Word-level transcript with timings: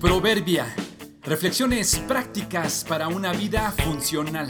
Proverbia. 0.00 0.66
Reflexiones 1.22 1.98
prácticas 2.06 2.84
para 2.86 3.08
una 3.08 3.32
vida 3.32 3.72
funcional. 3.72 4.46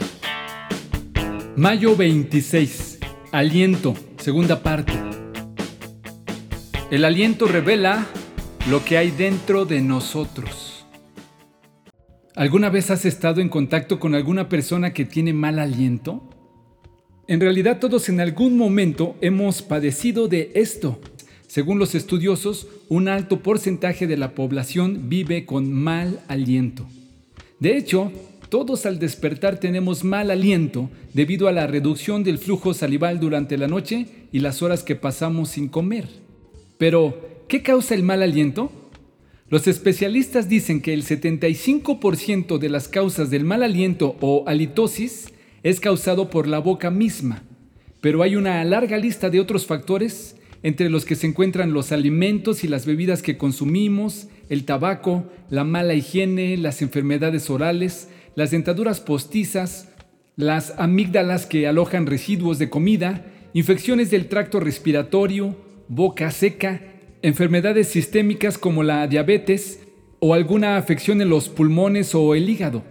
Mayo 1.55 1.95
26. 1.95 2.99
Aliento. 3.31 3.95
Segunda 4.17 4.61
parte. 4.61 4.91
El 6.91 7.05
aliento 7.05 7.47
revela 7.47 8.07
lo 8.69 8.83
que 8.83 8.97
hay 8.97 9.11
dentro 9.11 9.63
de 9.63 9.79
nosotros. 9.81 10.85
¿Alguna 12.35 12.69
vez 12.69 12.91
has 12.91 13.05
estado 13.05 13.39
en 13.39 13.47
contacto 13.47 14.01
con 14.01 14.15
alguna 14.15 14.49
persona 14.49 14.91
que 14.91 15.05
tiene 15.05 15.31
mal 15.31 15.59
aliento? 15.59 16.29
En 17.25 17.39
realidad 17.39 17.79
todos 17.79 18.09
en 18.09 18.19
algún 18.19 18.57
momento 18.57 19.15
hemos 19.21 19.61
padecido 19.61 20.27
de 20.27 20.51
esto. 20.55 20.99
Según 21.57 21.79
los 21.79 21.95
estudiosos, 21.95 22.67
un 22.87 23.07
alto 23.07 23.39
porcentaje 23.39 24.05
de 24.05 24.15
la 24.15 24.35
población 24.35 25.09
vive 25.09 25.47
con 25.47 25.73
mal 25.73 26.19
aliento. 26.27 26.85
De 27.59 27.75
hecho, 27.75 28.11
todos 28.49 28.85
al 28.85 28.99
despertar 28.99 29.59
tenemos 29.59 30.03
mal 30.03 30.29
aliento 30.29 30.91
debido 31.15 31.47
a 31.47 31.51
la 31.51 31.65
reducción 31.65 32.23
del 32.23 32.37
flujo 32.37 32.75
salival 32.75 33.19
durante 33.19 33.57
la 33.57 33.67
noche 33.67 34.05
y 34.31 34.37
las 34.37 34.61
horas 34.61 34.83
que 34.83 34.95
pasamos 34.95 35.49
sin 35.49 35.67
comer. 35.67 36.07
Pero, 36.77 37.19
¿qué 37.47 37.63
causa 37.63 37.95
el 37.95 38.03
mal 38.03 38.21
aliento? 38.21 38.71
Los 39.49 39.67
especialistas 39.67 40.47
dicen 40.47 40.79
que 40.79 40.93
el 40.93 41.03
75% 41.03 42.59
de 42.59 42.69
las 42.69 42.87
causas 42.87 43.31
del 43.31 43.45
mal 43.45 43.63
aliento 43.63 44.15
o 44.21 44.43
halitosis 44.45 45.33
es 45.63 45.79
causado 45.79 46.29
por 46.29 46.45
la 46.45 46.59
boca 46.59 46.91
misma, 46.91 47.41
pero 47.99 48.21
hay 48.21 48.35
una 48.35 48.63
larga 48.63 48.99
lista 48.99 49.31
de 49.31 49.39
otros 49.39 49.65
factores 49.65 50.35
entre 50.63 50.89
los 50.89 51.05
que 51.05 51.15
se 51.15 51.27
encuentran 51.27 51.73
los 51.73 51.91
alimentos 51.91 52.63
y 52.63 52.67
las 52.67 52.85
bebidas 52.85 53.21
que 53.21 53.37
consumimos, 53.37 54.27
el 54.49 54.65
tabaco, 54.65 55.25
la 55.49 55.63
mala 55.63 55.93
higiene, 55.93 56.57
las 56.57 56.81
enfermedades 56.81 57.49
orales, 57.49 58.09
las 58.35 58.51
dentaduras 58.51 59.01
postizas, 59.01 59.89
las 60.35 60.73
amígdalas 60.77 61.45
que 61.45 61.67
alojan 61.67 62.05
residuos 62.05 62.59
de 62.59 62.69
comida, 62.69 63.25
infecciones 63.53 64.11
del 64.11 64.27
tracto 64.27 64.59
respiratorio, 64.59 65.55
boca 65.87 66.31
seca, 66.31 66.81
enfermedades 67.21 67.87
sistémicas 67.87 68.57
como 68.57 68.83
la 68.83 69.07
diabetes 69.07 69.79
o 70.19 70.33
alguna 70.33 70.77
afección 70.77 71.21
en 71.21 71.29
los 71.29 71.49
pulmones 71.49 72.13
o 72.15 72.35
el 72.35 72.49
hígado. 72.49 72.83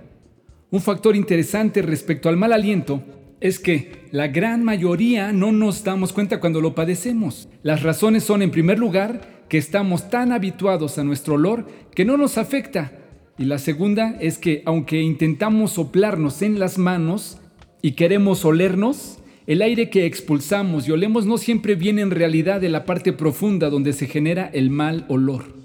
Un 0.70 0.80
factor 0.80 1.14
interesante 1.14 1.82
respecto 1.82 2.28
al 2.28 2.36
mal 2.36 2.52
aliento 2.52 3.02
es 3.40 3.58
que 3.58 4.06
la 4.10 4.28
gran 4.28 4.64
mayoría 4.64 5.32
no 5.32 5.52
nos 5.52 5.84
damos 5.84 6.12
cuenta 6.12 6.40
cuando 6.40 6.60
lo 6.60 6.74
padecemos. 6.74 7.48
Las 7.62 7.82
razones 7.82 8.24
son, 8.24 8.42
en 8.42 8.50
primer 8.50 8.78
lugar, 8.78 9.44
que 9.48 9.58
estamos 9.58 10.10
tan 10.10 10.32
habituados 10.32 10.98
a 10.98 11.04
nuestro 11.04 11.34
olor 11.34 11.66
que 11.94 12.04
no 12.04 12.16
nos 12.16 12.38
afecta. 12.38 12.92
Y 13.38 13.44
la 13.44 13.58
segunda 13.58 14.16
es 14.20 14.38
que 14.38 14.62
aunque 14.64 15.02
intentamos 15.02 15.72
soplarnos 15.72 16.42
en 16.42 16.58
las 16.58 16.78
manos 16.78 17.38
y 17.82 17.92
queremos 17.92 18.44
olernos, 18.44 19.18
el 19.46 19.62
aire 19.62 19.90
que 19.90 20.06
expulsamos 20.06 20.88
y 20.88 20.92
olemos 20.92 21.26
no 21.26 21.38
siempre 21.38 21.74
viene 21.74 22.02
en 22.02 22.10
realidad 22.10 22.60
de 22.60 22.70
la 22.70 22.84
parte 22.84 23.12
profunda 23.12 23.70
donde 23.70 23.92
se 23.92 24.06
genera 24.06 24.50
el 24.52 24.70
mal 24.70 25.04
olor. 25.08 25.55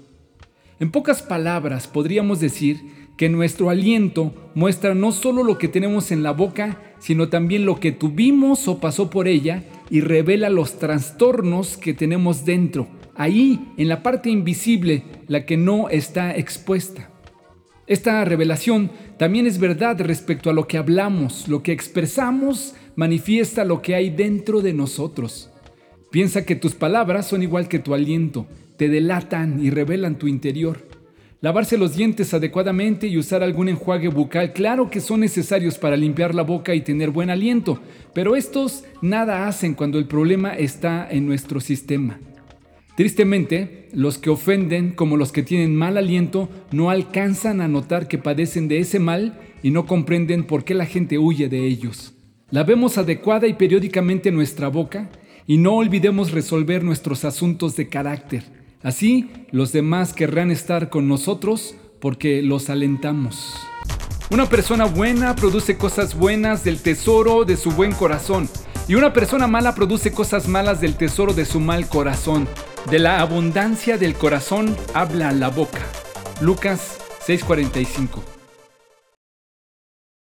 En 0.82 0.90
pocas 0.90 1.22
palabras, 1.22 1.86
podríamos 1.86 2.40
decir 2.40 3.06
que 3.16 3.28
nuestro 3.28 3.70
aliento 3.70 4.50
muestra 4.56 4.96
no 4.96 5.12
solo 5.12 5.44
lo 5.44 5.56
que 5.56 5.68
tenemos 5.68 6.10
en 6.10 6.24
la 6.24 6.32
boca, 6.32 6.96
sino 6.98 7.28
también 7.28 7.64
lo 7.64 7.78
que 7.78 7.92
tuvimos 7.92 8.66
o 8.66 8.80
pasó 8.80 9.08
por 9.08 9.28
ella 9.28 9.62
y 9.90 10.00
revela 10.00 10.50
los 10.50 10.80
trastornos 10.80 11.76
que 11.76 11.94
tenemos 11.94 12.44
dentro, 12.44 12.88
ahí, 13.14 13.72
en 13.76 13.86
la 13.86 14.02
parte 14.02 14.28
invisible, 14.28 15.04
la 15.28 15.46
que 15.46 15.56
no 15.56 15.88
está 15.88 16.36
expuesta. 16.36 17.10
Esta 17.86 18.24
revelación 18.24 18.90
también 19.18 19.46
es 19.46 19.60
verdad 19.60 20.00
respecto 20.00 20.50
a 20.50 20.52
lo 20.52 20.66
que 20.66 20.78
hablamos, 20.78 21.46
lo 21.46 21.62
que 21.62 21.70
expresamos 21.70 22.74
manifiesta 22.96 23.64
lo 23.64 23.82
que 23.82 23.94
hay 23.94 24.10
dentro 24.10 24.62
de 24.62 24.72
nosotros. 24.72 25.48
Piensa 26.10 26.44
que 26.44 26.56
tus 26.56 26.74
palabras 26.74 27.28
son 27.28 27.44
igual 27.44 27.68
que 27.68 27.78
tu 27.78 27.94
aliento, 27.94 28.48
te 28.82 28.88
delatan 28.88 29.64
y 29.64 29.70
revelan 29.70 30.18
tu 30.18 30.26
interior. 30.26 30.88
Lavarse 31.40 31.78
los 31.78 31.94
dientes 31.94 32.34
adecuadamente 32.34 33.06
y 33.06 33.16
usar 33.16 33.40
algún 33.44 33.68
enjuague 33.68 34.08
bucal, 34.08 34.52
claro 34.52 34.90
que 34.90 35.00
son 35.00 35.20
necesarios 35.20 35.78
para 35.78 35.96
limpiar 35.96 36.34
la 36.34 36.42
boca 36.42 36.74
y 36.74 36.80
tener 36.80 37.10
buen 37.10 37.30
aliento, 37.30 37.80
pero 38.12 38.34
estos 38.34 38.82
nada 39.00 39.46
hacen 39.46 39.74
cuando 39.74 40.00
el 40.00 40.06
problema 40.06 40.56
está 40.56 41.06
en 41.08 41.26
nuestro 41.26 41.60
sistema. 41.60 42.18
Tristemente, 42.96 43.88
los 43.92 44.18
que 44.18 44.30
ofenden 44.30 44.90
como 44.90 45.16
los 45.16 45.30
que 45.30 45.44
tienen 45.44 45.76
mal 45.76 45.96
aliento 45.96 46.48
no 46.72 46.90
alcanzan 46.90 47.60
a 47.60 47.68
notar 47.68 48.08
que 48.08 48.18
padecen 48.18 48.66
de 48.66 48.80
ese 48.80 48.98
mal 48.98 49.38
y 49.62 49.70
no 49.70 49.86
comprenden 49.86 50.42
por 50.42 50.64
qué 50.64 50.74
la 50.74 50.86
gente 50.86 51.18
huye 51.18 51.48
de 51.48 51.68
ellos. 51.68 52.14
Lavemos 52.50 52.98
adecuada 52.98 53.46
y 53.46 53.52
periódicamente 53.52 54.32
nuestra 54.32 54.66
boca 54.66 55.08
y 55.46 55.56
no 55.58 55.74
olvidemos 55.74 56.32
resolver 56.32 56.82
nuestros 56.82 57.24
asuntos 57.24 57.76
de 57.76 57.88
carácter. 57.88 58.61
Así 58.82 59.30
los 59.50 59.72
demás 59.72 60.12
querrán 60.12 60.50
estar 60.50 60.88
con 60.90 61.08
nosotros 61.08 61.76
porque 62.00 62.42
los 62.42 62.68
alentamos. 62.68 63.54
Una 64.30 64.48
persona 64.48 64.86
buena 64.86 65.36
produce 65.36 65.76
cosas 65.76 66.16
buenas 66.16 66.64
del 66.64 66.80
tesoro 66.80 67.44
de 67.44 67.56
su 67.56 67.70
buen 67.70 67.92
corazón. 67.92 68.48
Y 68.88 68.94
una 68.94 69.12
persona 69.12 69.46
mala 69.46 69.74
produce 69.74 70.10
cosas 70.12 70.48
malas 70.48 70.80
del 70.80 70.96
tesoro 70.96 71.32
de 71.32 71.44
su 71.44 71.60
mal 71.60 71.88
corazón. 71.88 72.48
De 72.90 72.98
la 72.98 73.20
abundancia 73.20 73.98
del 73.98 74.14
corazón 74.14 74.76
habla 74.94 75.30
la 75.32 75.48
boca. 75.48 75.80
Lucas 76.40 76.98
6:45 77.26 78.41